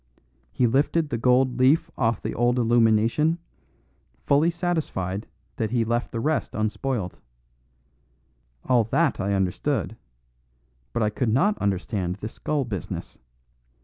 [0.51, 3.37] He lifted the gold leaf off an old illumination,
[4.25, 5.27] fully satisfied
[5.57, 7.19] that he left the rest unspoilt.
[8.65, 9.95] All that I understood;
[10.91, 13.19] but I could not understand this skull business.